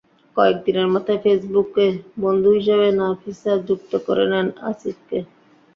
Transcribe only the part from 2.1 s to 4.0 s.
বন্ধু হিসেবে নাফিসা যুক্ত